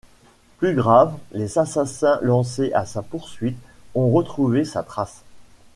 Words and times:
Plus 0.57 0.73
grave, 0.73 1.13
les 1.31 1.59
assassins 1.59 2.17
lancés 2.23 2.73
à 2.73 2.87
sa 2.87 3.03
poursuite 3.03 3.59
ont 3.93 4.09
retrouvé 4.09 4.65
sa 4.65 4.81
trace... 4.81 5.21